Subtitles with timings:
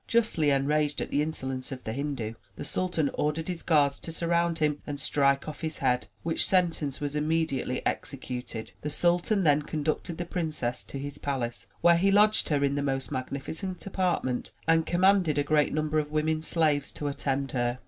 [0.07, 4.57] Justly enraged at the insolence of the Hindu, the sultan ordered his guards to surround
[4.57, 8.71] him and strike off his head, which sentence was immediately executed.
[8.81, 12.81] The sultan then conducted the princess to his palace, where he lodged her in the
[12.81, 17.79] most magnificent apartment and commanded a great number of women slaves to attend her.